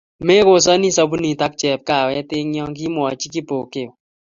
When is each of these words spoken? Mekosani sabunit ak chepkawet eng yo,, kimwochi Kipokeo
Mekosani 0.25 0.87
sabunit 0.95 1.39
ak 1.47 1.53
chepkawet 1.59 2.29
eng 2.37 2.51
yo,, 2.57 2.65
kimwochi 2.77 3.27
Kipokeo 3.33 3.91